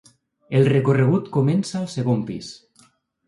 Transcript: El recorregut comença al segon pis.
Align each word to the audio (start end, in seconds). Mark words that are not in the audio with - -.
El 0.59 0.63
recorregut 0.71 1.29
comença 1.37 1.77
al 1.81 1.85
segon 1.97 2.23
pis. 2.31 2.51